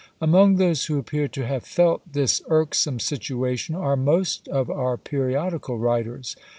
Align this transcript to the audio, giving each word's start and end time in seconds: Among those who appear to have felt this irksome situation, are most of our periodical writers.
Among 0.19 0.55
those 0.55 0.85
who 0.87 0.97
appear 0.97 1.27
to 1.27 1.45
have 1.45 1.61
felt 1.61 2.01
this 2.11 2.41
irksome 2.49 2.99
situation, 2.99 3.75
are 3.75 3.95
most 3.95 4.47
of 4.47 4.67
our 4.67 4.97
periodical 4.97 5.77
writers. 5.77 6.35